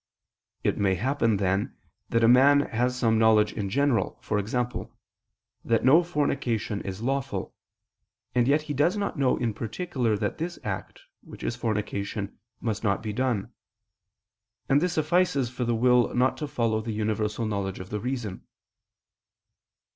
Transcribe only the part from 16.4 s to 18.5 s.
follow the universal knowledge of the reason.